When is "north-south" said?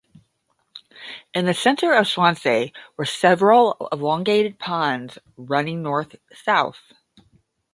5.83-6.81